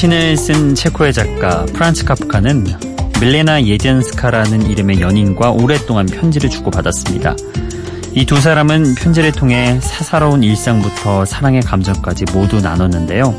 [0.00, 2.64] 시를 쓴 체코의 작가 프란츠 카프카는
[3.20, 7.36] 밀레나 예젠스카라는 이름의 연인과 오랫동안 편지를 주고받았습니다.
[8.14, 13.38] 이 두 사람은 편지를 통해 사사로운 일상부터 사랑의 감정까지 모두 나눴는데요.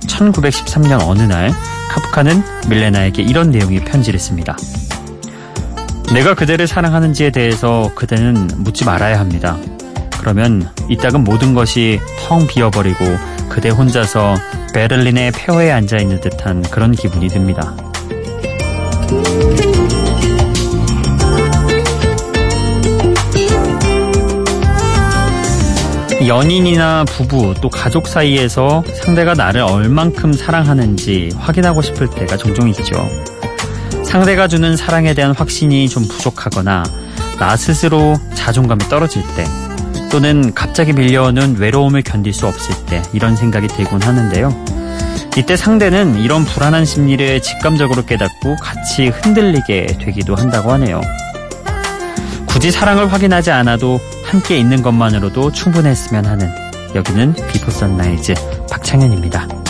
[0.00, 1.50] 1913년 어느 날
[1.88, 4.54] 카프카는 밀레나에게 이런 내용의 편지를 씁니다.
[6.12, 9.56] 내가 그대를 사랑하는지에 대해서 그대는 묻지 말아야 합니다.
[10.20, 13.02] 그러면 이따금 모든 것이 텅 비어버리고
[13.48, 14.34] 그대 혼자서
[14.72, 17.74] 베를린의 폐허에 앉아 있는 듯한 그런 기분이 듭니다.
[26.26, 32.94] 연인이나 부부 또 가족 사이에서 상대가 나를 얼만큼 사랑하는지 확인하고 싶을 때가 종종 있죠.
[34.04, 36.84] 상대가 주는 사랑에 대한 확신이 좀 부족하거나
[37.38, 39.44] 나 스스로 자존감이 떨어질 때
[40.12, 44.54] 또는 갑자기 밀려오는 외로움을 견딜 수 없을 때 이런 생각이 들곤 하는데요.
[45.38, 51.00] 이때 상대는 이런 불안한 심리를 직감적으로 깨닫고 같이 흔들리게 되기도 한다고 하네요.
[52.46, 56.46] 굳이 사랑을 확인하지 않아도 함께 있는 것만으로도 충분했으면 하는
[56.94, 58.34] 여기는 Before Sunrise
[58.70, 59.61] 박창현입니다.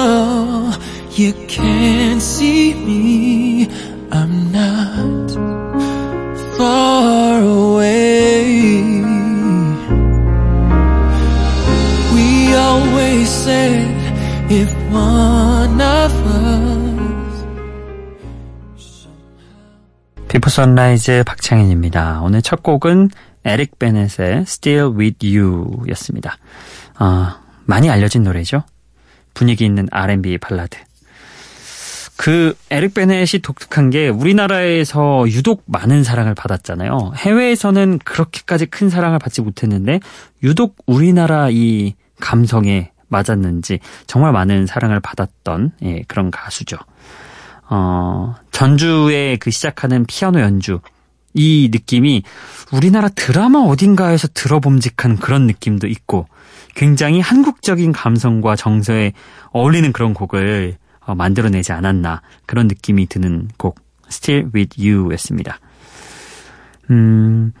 [0.00, 0.72] Though
[1.12, 3.68] you can't see me,
[4.10, 5.28] I'm not
[6.56, 9.02] far away.
[12.14, 13.92] We always said
[14.48, 17.46] if one of us
[20.28, 22.22] 비포 선라이즈 박창인입니다.
[22.22, 23.10] 오늘 첫 곡은
[23.44, 26.38] 에릭 베넷의 Still With You 였습니다.
[26.98, 27.34] 어,
[27.66, 28.62] 많이 알려진 노래죠.
[29.34, 30.78] 분위기 있는 R&B 발라드.
[32.16, 37.12] 그 에릭 베넷이 독특한 게 우리나라에서 유독 많은 사랑을 받았잖아요.
[37.16, 40.00] 해외에서는 그렇게까지 큰 사랑을 받지 못했는데
[40.42, 46.76] 유독 우리나라 이 감성에 맞았는지 정말 많은 사랑을 받았던 예, 그런 가수죠.
[47.70, 50.80] 어, 전주에 그 시작하는 피아노 연주
[51.32, 52.22] 이 느낌이
[52.72, 56.26] 우리나라 드라마 어딘가에서 들어봄직한 그런 느낌도 있고
[56.80, 59.12] 굉장히 한국적인 감성과 정서에
[59.50, 65.58] 어울리는 그런 곡을 어, 만들어내지 않았나 그런 느낌이 드는 곡 Still With You였습니다.
[66.88, 67.52] 음,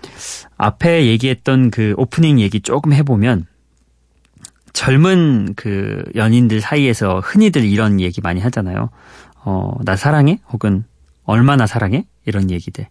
[0.56, 3.44] 앞에 얘기했던 그 오프닝 얘기 조금 해보면
[4.72, 8.88] 젊은 그 연인들 사이에서 흔히들 이런 얘기 많이 하잖아요.
[9.44, 10.40] 어, 나 사랑해?
[10.50, 10.84] 혹은
[11.24, 12.06] 얼마나 사랑해?
[12.24, 12.88] 이런 얘기들.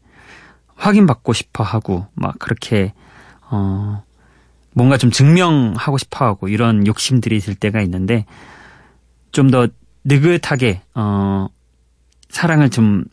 [0.75, 2.93] 확인받고 싶어 하고, 막 그렇게,
[3.49, 4.03] 어,
[4.73, 8.25] 뭔가 좀 증명하고 싶어 하고 이런 욕심들이 있을 때가 있는데,
[9.31, 9.67] 좀 더
[10.03, 11.47] 느긋하게, 어,
[12.29, 13.03] 사랑을 좀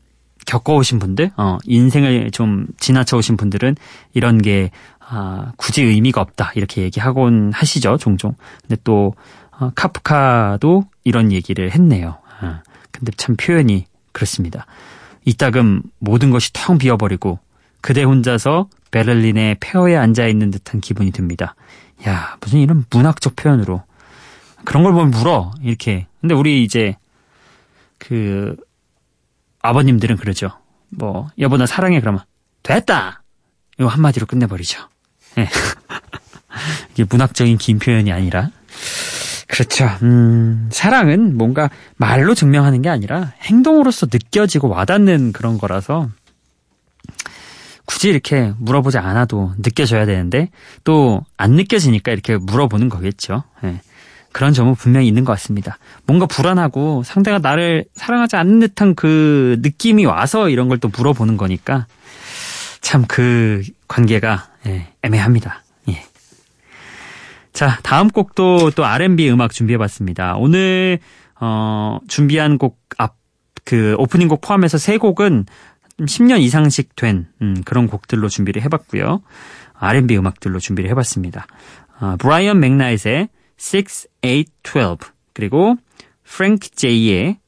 [0.46, 3.76] 겪어오신 분들, 어, 인생을 좀 지나쳐 오신 분들은
[4.14, 4.70] 이런 게
[5.08, 8.34] 아, 굳이 의미가 없다 이렇게 얘기하곤 하시죠 종종.
[8.62, 9.14] 근데 또
[9.58, 12.18] 어, 카프카도 이런 얘기를 했네요.
[12.40, 14.66] 아, 근데 참 표현이 그렇습니다.
[15.24, 17.38] 이따금 모든 것이 텅 비어버리고
[17.80, 21.54] 그대 혼자서 베를린의 폐허에 앉아 있는 듯한 기분이 듭니다.
[22.06, 23.82] 야 무슨 이런 문학적 표현으로
[24.64, 26.06] 그런 걸 보면 물어 이렇게.
[26.20, 26.96] 근데 우리 이제
[27.98, 28.56] 그
[29.62, 30.50] 아버님들은 그러죠.
[30.88, 32.22] 뭐 여보 나 사랑해 그러면
[32.62, 33.22] 됐다.
[33.78, 34.88] 이거 한마디로 끝내버리죠.
[35.36, 35.48] 네.
[36.92, 38.50] 이게 문학적인 긴 표현이 아니라
[39.46, 39.86] 그렇죠.
[40.02, 46.08] 음, 사랑은 뭔가 말로 증명하는 게 아니라 행동으로서 느껴지고 와닿는 그런 거라서
[47.96, 50.50] 굳이 이렇게 물어보지 않아도 느껴져야 되는데
[50.84, 53.42] 또 안 느껴지니까 이렇게 물어보는 거겠죠.
[53.62, 53.80] 네.
[54.32, 55.78] 그런 점은 분명히 있는 것 같습니다.
[56.06, 61.86] 뭔가 불안하고 상대가 나를 사랑하지 않는 듯한 그 느낌이 와서 이런 걸 또 물어보는 거니까
[62.82, 65.62] 참 그 관계가 예, 애매합니다.
[65.88, 66.04] 예.
[67.54, 70.36] 자, 다음 곡도 또 R&B 음악 준비해봤습니다.
[70.36, 70.98] 오늘
[71.40, 73.16] 어, 준비한 곡 앞
[73.66, 75.44] 그 오프닝 곡 포함해서 세 곡은
[75.98, 79.22] 10년 이상씩 된 음, 그런 곡들로 준비를 해봤고요.
[79.74, 81.46] R&B 음악들로 준비를 해봤습니다.
[81.98, 83.28] 아, 브라이언 맥나잇의
[83.58, 83.86] 6,
[84.20, 85.76] 8, 12 그리고
[86.24, 87.38] 프랭크 제이의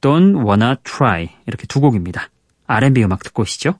[0.00, 2.28] Don't Wanna Try 이렇게 두 곡입니다.
[2.66, 3.74] R&B 음악 듣고 오시죠.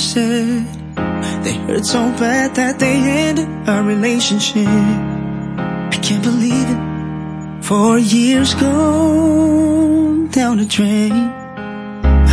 [0.00, 0.66] Said.
[1.44, 4.66] They hurt so bad that they ended our relationship.
[4.66, 7.64] I can't believe it.
[7.64, 11.12] Four years gone down the drain.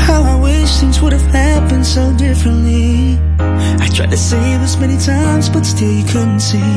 [0.07, 3.19] How I wish things would have happened so differently.
[3.83, 6.71] I tried to save us many times, but still you couldn't see.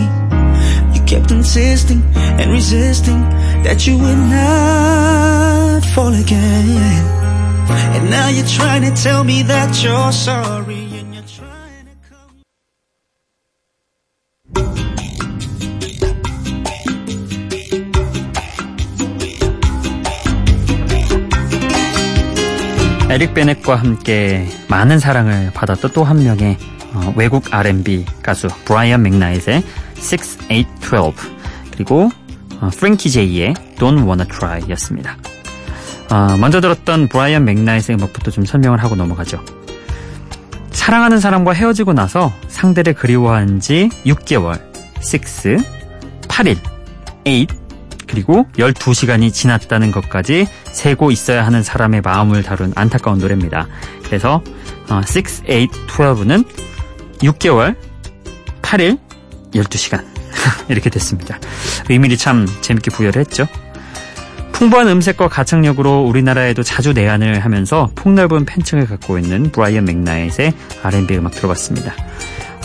[0.95, 3.21] You kept insisting and resisting
[3.65, 7.21] that you would not fall again.
[7.95, 10.60] And now you're trying to tell me that you're sorry
[23.21, 26.57] 에릭 베넷과 함께 많은 사랑을 받았던 또 한 명의
[26.95, 29.63] 어, 외국 R&B 가수 브라이언 맥나잇의
[29.99, 31.13] 6, 8, 12
[31.71, 32.11] 그리고
[32.63, 35.19] 어, 프랭키 제이의 Don't Wanna Try 였습니다.
[36.11, 39.45] 어, 먼저 들었던 브라이언 맥나잇의 음악부터 좀 설명을 하고 넘어가죠.
[40.71, 44.59] 사랑하는 사람과 헤어지고 나서 상대를 그리워한 지 6개월,
[44.97, 45.59] 6,
[46.27, 46.57] 8일,
[47.27, 47.47] 8,
[48.11, 53.69] 그리고 12시간이 지났다는 것까지 세고 있어야 하는 사람의 마음을 다룬 안타까운 노래입니다.
[54.05, 54.43] 그래서
[54.89, 55.69] 6, 8,
[56.15, 56.45] 12는
[57.23, 57.77] 6개월,
[58.63, 58.99] 8일,
[59.55, 60.05] 12시간
[60.69, 61.39] 이렇게 됐습니다.
[61.89, 63.47] 의미를 참 재밌게 부여를 했죠.
[64.53, 70.53] 풍부한 음색과 가창력으로 우리나라에도 자주 내한을 하면서 폭넓은 팬층을 갖고 있는 브라이언 맥나잇의
[70.83, 71.95] R&B 음악 들어봤습니다.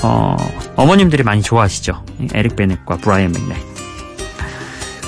[0.04, 0.36] 어,
[0.76, 2.04] 어머님들이 많이 좋아하시죠?
[2.34, 3.75] 에릭 베넷과 브라이언 맥나잇.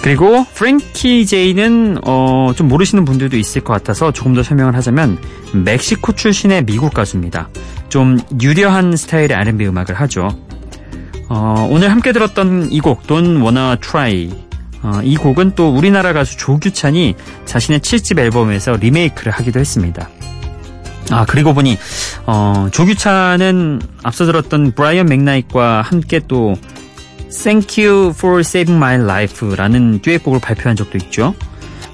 [0.02, 5.18] 그리고 프랭키 제이는 어, 좀 모르시는 분들도 있을 것 같아서 조금 더 설명을 하자면
[5.54, 7.50] 멕시코 출신의 미국 가수입니다.
[7.90, 10.30] 좀 유려한 스타일의 R&B 음악을 하죠.
[11.30, 14.30] 어, 오늘 함께 들었던 이 곡 Don't Wanna Try
[14.84, 20.08] 어, 이 곡은 또 우리나라 가수 조규찬이 자신의 7집 앨범에서 리메이크를 하기도 했습니다.
[21.10, 21.78] 아 그리고 보니
[22.26, 26.54] 어, 조규찬은 앞서 들었던 브라이언 맥나잇과 함께 또
[27.32, 31.34] Thank You for Saving My Life라는 듀엣곡을 발표한 적도 있죠.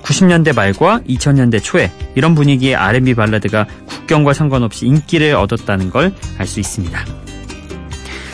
[0.04, 6.60] 90년대 말과 2000년대 초에 이런 분위기의 R&B 발라드가 국경과 상관없이 인기를 얻었다는 걸 알 수
[6.60, 7.00] 있습니다.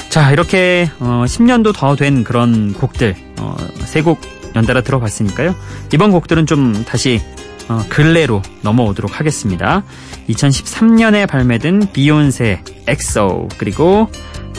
[0.09, 4.19] 자 이렇게 어, 10년도 더 된 그런 곡들 어, 세곡
[4.55, 5.55] 연달아 들어봤으니까요.
[5.93, 7.21] 이번 곡들은 좀 다시
[7.69, 9.83] 어, 근래로 넘어오도록 하겠습니다.
[10.27, 14.09] 2013년에 발매된 비욘세, XO 그리고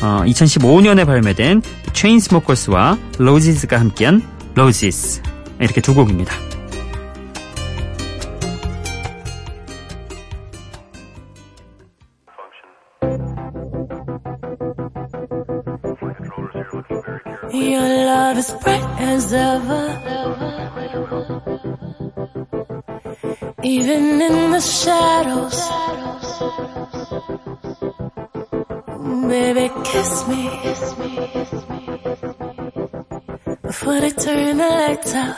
[0.02, 4.22] 어, 2015년에 발매된 체인스모커스와 로지스가 함께한
[4.54, 5.22] Roses
[5.60, 6.34] 이렇게 두 곡입니다.
[29.02, 30.50] Baby, kiss me.
[33.62, 35.36] Before they turn the lights out.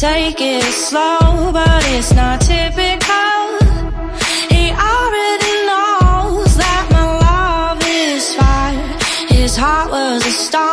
[0.00, 2.40] Take it slow, but it's not
[9.60, 10.69] Was a star.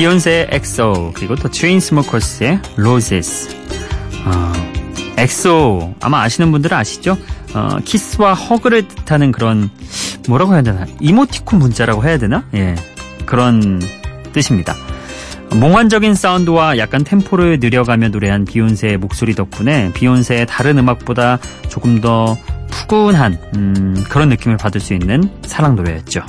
[0.00, 3.54] 비욘세의 XO 그리고 또 체인스모커스의 Roses
[4.24, 4.52] 어,
[5.18, 7.18] XO 아마 아시는 분들은 아시죠?
[7.52, 9.68] 어, 키스와 hug를 뜻하는 그런
[10.26, 12.44] 뭐라고 해야 되나 이모티콘 문자라고 해야 되나?
[12.54, 12.76] 예
[13.26, 13.78] 그런
[14.32, 14.74] 뜻입니다.
[15.52, 21.38] 몽환적인 사운드와 약간 템포를 늘려가며 노래한 비욘세의 목소리 덕분에 비욘세의 다른 음악보다
[21.68, 22.38] 조금 더
[22.70, 26.22] 푸근한 음, 그런 느낌을 받을 수 있는 사랑 노래였죠.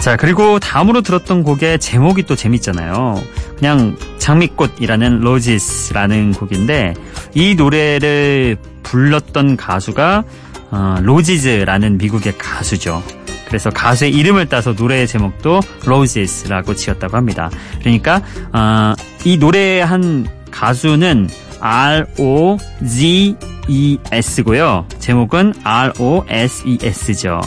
[0.00, 3.22] 자 그리고 다음으로 들었던 곡의 제목이 또 재밌잖아요.
[3.56, 6.94] 그냥 장미꽃이라는 로지스라는 곡인데
[7.34, 10.24] 이 노래를 불렀던 가수가
[10.70, 13.02] 어, 로지즈라는 미국의 가수죠.
[13.46, 17.50] 그래서 가수의 이름을 따서 노래의 제목도 Roses라고 지었다고 합니다.
[17.80, 18.20] 그러니까
[18.52, 21.28] 어, 이 노래한 가수는
[21.60, 23.36] R O Z
[23.68, 24.86] E S고요.
[24.98, 27.40] 제목은 R O S E S죠.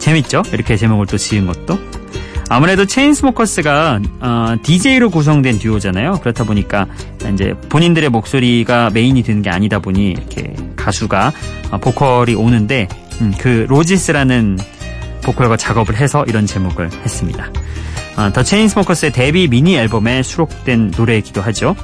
[0.00, 0.42] 재밌죠?
[0.52, 1.78] 이렇게 제목을 또 지은 것도.
[2.48, 6.14] 아무래도 체인스모커스가 어, DJ로 구성된 듀오잖아요.
[6.20, 6.88] 그렇다 보니까
[7.32, 11.32] 이제 본인들의 목소리가 메인이 되는 게 아니다 보니 이렇게 가수가
[11.70, 12.88] 어, 보컬이 오는데
[13.20, 14.58] 음, 그 로지스라는
[15.22, 17.52] 보컬과 작업을 해서 이런 제목을 했습니다.
[18.16, 21.76] 어, 더 체인스모커스의 데뷔 미니 앨범에 수록된 노래이기도 하죠.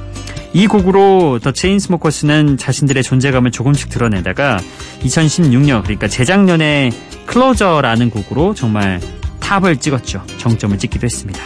[0.53, 4.59] 이 곡으로 더 체인스모커스는 자신들의 존재감을 조금씩 드러내다가
[5.01, 6.91] 2016년 그러니까 재작년에
[7.25, 8.99] Closer라는 곡으로 정말
[9.39, 10.23] top을 찍었죠.
[10.37, 11.41] 정점을 찍기도 했습니다.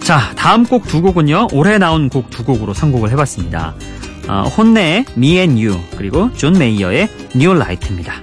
[0.00, 1.48] 자, 다음 곡 두 곡은요.
[1.52, 3.74] 올해 나온 곡 두 곡으로 선곡을 해봤습니다.
[4.28, 8.20] 어, 혼네의 Me and You 그리고 존 메이어의 New Light입니다.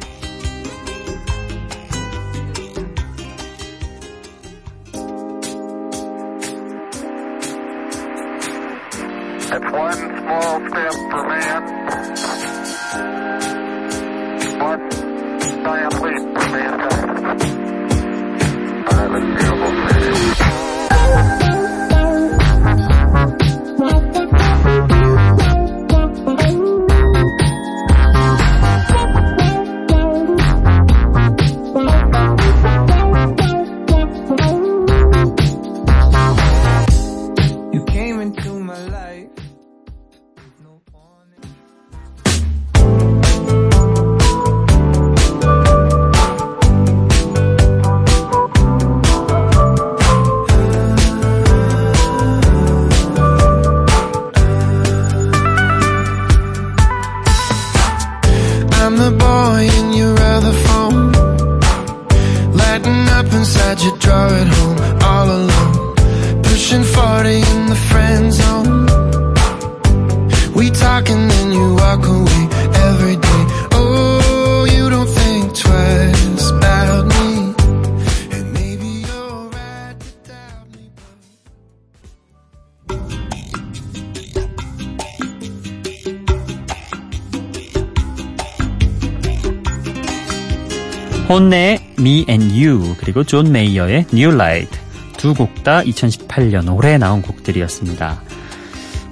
[91.36, 94.80] 혼네의 Me and You 그리고 존 메이어의 New Light
[95.18, 98.22] 두 곡 다 2018년 올해 나온 곡들이었습니다.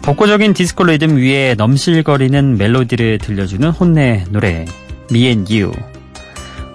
[0.02, 4.66] 복고적인 디스코 리듬 위에 넘실거리는 멜로디를 들려주는 혼네 노래
[5.12, 5.72] Me and You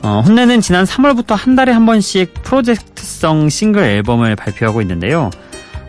[0.02, 5.30] 어, 혼네는 지난 3월부터 한 달에 한 번씩 프로젝트성 싱글 앨범을 발표하고 있는데요.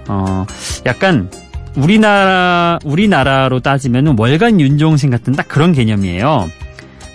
[0.07, 0.45] 어,
[0.85, 1.29] 약간
[1.75, 6.49] 우리나라 우리나라로 따지면 월간 윤종신 같은 딱 그런 개념이에요.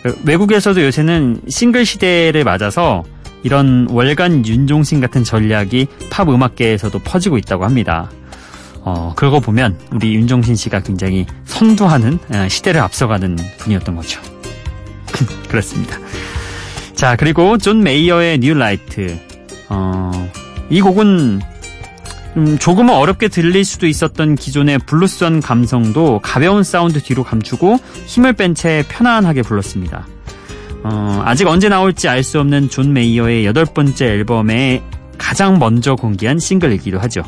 [0.03, 3.05] 그 외국에서도 요새는 싱글 시대를 맞아서
[3.43, 8.11] 이런 월간 윤종신 같은 전략이 팝 음악계에서도 퍼지고 있다고 합니다.
[8.83, 14.21] 어, 그러고 보면 우리 윤종신 씨가 굉장히 선두하는 어, 시대를 앞서가는 분이었던 거죠.
[15.49, 15.99] 그렇습니다.
[16.95, 19.19] 자, 그리고 존 메이어의 New Light.
[19.69, 20.31] 어,
[20.71, 21.41] 이 곡은
[22.37, 28.55] 음, 조금은 어렵게 들릴 수도 있었던 기존의 블루스한 감성도 가벼운 사운드 뒤로 감추고 힘을 뺀
[28.55, 30.07] 채 편안하게 불렀습니다.
[30.83, 34.83] 어, 아직 언제 나올지 알 수 없는 존 메이어의 여덟 번째 앨범에
[35.19, 37.23] 가장 먼저 공개한 싱글이기도 하죠.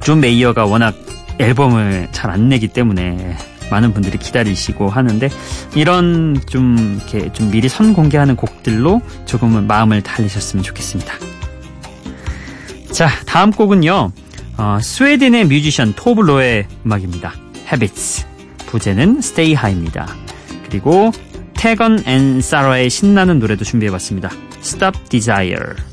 [0.00, 0.94] 존 메이어가 워낙
[1.38, 3.36] 앨범을 잘 안 내기 때문에
[3.70, 5.28] 많은 분들이 기다리시고 하는데
[5.74, 11.14] 이런 좀 이렇게 좀 미리 선 공개하는 곡들로 조금은 마음을 달래셨으면 좋겠습니다.
[12.92, 14.12] 자, 다음 곡은요.
[14.58, 17.32] 어, 스웨덴의 뮤지션 토브 로의 음악입니다.
[17.66, 18.26] Habits.
[18.66, 20.08] 부제는 Stay High입니다.
[20.68, 21.12] 그리고
[21.54, 24.30] 티건 앤 사라의 신나는 노래도 준비해봤습니다.
[24.62, 25.89] Stop Desire.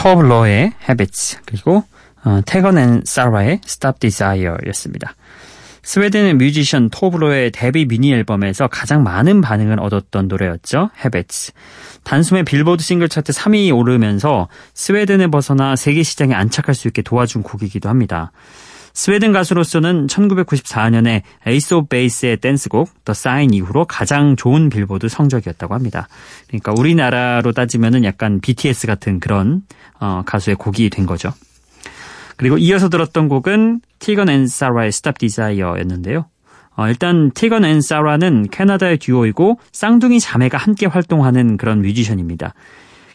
[0.00, 1.84] 토브 로의 Habits 그리고
[2.24, 5.14] 어, 티건 앤 사라의 Stop Desire였습니다.
[5.82, 10.88] 스웨덴의 뮤지션 토브 로의 데뷔 미니 앨범에서 가장 많은 반응을 얻었던 노래였죠.
[10.98, 11.52] Habits.
[12.02, 17.90] 단숨에 빌보드 싱글 차트 3위에 오르면서 스웨덴에 벗어나 세계 시장에 안착할 수 있게 도와준 곡이기도
[17.90, 18.32] 합니다.
[18.92, 26.08] 스웨덴 가수로서는 1994년에 에이스 오브 베이스의 댄스곡 The Sign 이후로 가장 좋은 빌보드 성적이었다고 합니다.
[26.48, 29.62] 그러니까 우리나라로 따지면은 약간 BTS 같은 그런
[30.00, 31.32] 어, 가수의 곡이 된 거죠.
[32.36, 36.26] 그리고 이어서 들었던 곡은 티건 앤 사라의 Stop Desire였는데요.
[36.76, 42.54] 어, 일단 티건 앤 사라는 캐나다의 듀오이고 쌍둥이 자매가 함께 활동하는 그런 뮤지션입니다.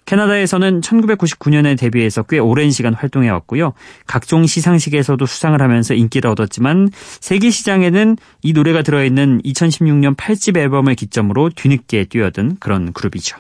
[0.06, 3.74] 캐나다에서는 1999년에 데뷔해서 꽤 오랜 시간 활동해 왔고요.
[4.08, 6.89] 각종 시상식에서도 수상을 하면서 인기를 얻었지만
[7.20, 13.38] 세계 시장에는 이 노래가 들어있는 2016년 8집 앨범을 기점으로 뒤늦게 뛰어든 그런 그룹이죠.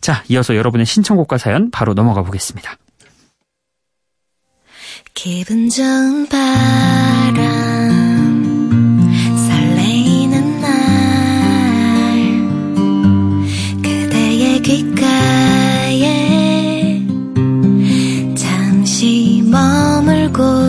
[0.00, 2.76] 자, 이어서 여러분의 신청곡과 사연 바로 넘어가 보겠습니다.
[5.14, 7.79] 기분 좋은 바람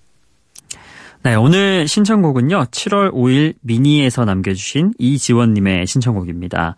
[1.24, 6.76] 네, 오늘 신청곡은요, 7월 5일 미니에서 남겨주신 이지원님의 신청곡입니다.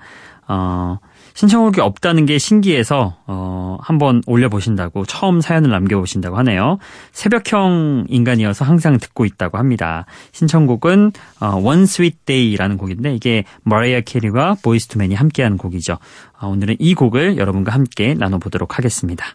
[0.47, 0.99] 어,
[1.33, 6.77] 신청곡이 없다는 게 신기해서, 어, 한번 올려보신다고, 처음 사연을 남겨보신다고 하네요.
[7.11, 10.05] 새벽형 인간이어서 항상 듣고 있다고 합니다.
[10.31, 15.97] 신청곡은, 어, One Sweet Day라는 곡인데, 이게 머라이어 캐리와 보이스 투맨이 함께한 곡이죠.
[16.39, 19.25] 어, 오늘은 이 곡을 여러분과 함께 나눠보도록 하겠습니다.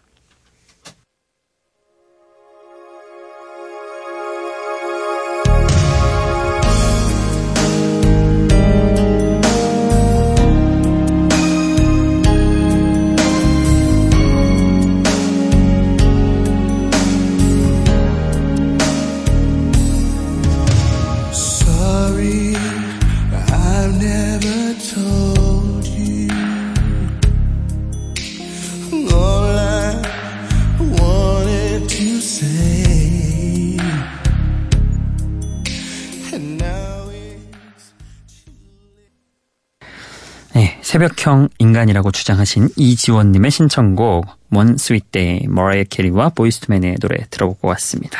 [41.03, 48.19] 네, 새벽형 인간이라고 주장하신 이지원님의 신청곡 Sweet Day, 머라이어 캐리와 보이스투맨의 노래 들어보고 왔습니다.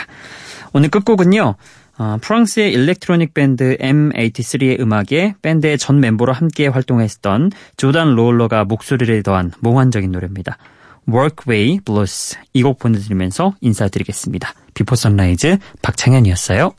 [0.74, 1.56] 오늘 끝곡은요.
[1.98, 9.54] 어, 프랑스의 electronic 밴드 M83의 음악에 밴드의 전 멤버로 함께 활동했던 조단 로울러가 목소리를 더한
[9.62, 10.58] 몽환적인 노래입니다.
[11.08, 14.54] Walkaway Blues 이 곡 보내드리면서 인사드리겠습니다.
[14.74, 16.74] Before Sunrise 박창현이었어요.